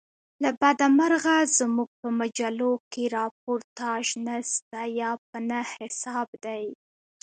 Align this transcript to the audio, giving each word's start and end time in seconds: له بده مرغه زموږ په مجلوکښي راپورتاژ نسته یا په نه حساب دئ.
له 0.43 0.49
بده 0.61 0.87
مرغه 0.99 1.35
زموږ 1.57 1.89
په 2.01 2.07
مجلوکښي 2.19 3.05
راپورتاژ 3.17 4.05
نسته 4.27 4.79
یا 4.99 5.11
په 5.27 5.37
نه 5.49 5.59
حساب 5.75 6.27
دئ. 6.45 6.65